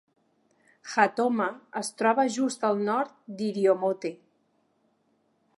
[0.93, 1.47] Hatoma
[1.83, 4.17] es troba just al nord d'Iriomote.